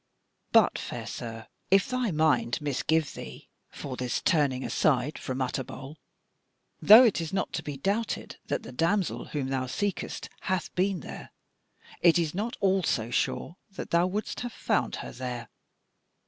But, 0.51 0.79
fair 0.79 1.05
sir, 1.05 1.45
if 1.69 1.87
thy 1.87 2.09
mind 2.09 2.57
misgive 2.59 3.13
thee 3.13 3.49
for 3.69 3.95
this 3.95 4.19
turning 4.19 4.63
aside 4.63 5.19
from 5.19 5.41
Utterbol; 5.43 5.97
though 6.81 7.03
it 7.03 7.21
is 7.21 7.31
not 7.31 7.53
to 7.53 7.61
be 7.61 7.77
doubted 7.77 8.37
that 8.47 8.63
the 8.63 8.71
damsel 8.71 9.25
whom 9.25 9.49
thou 9.49 9.67
seekest 9.67 10.27
hath 10.39 10.73
been 10.73 11.01
there, 11.01 11.29
it 12.01 12.17
is 12.17 12.33
not 12.33 12.57
all 12.61 12.81
so 12.81 13.11
sure 13.11 13.57
that 13.73 13.91
thou 13.91 14.07
wouldst 14.07 14.39
have 14.39 14.53
found 14.53 14.95
her 15.05 15.11
there. 15.11 15.49